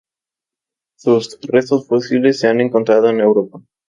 [0.97, 3.61] Sus restos fósiles se han encontrado en Europa.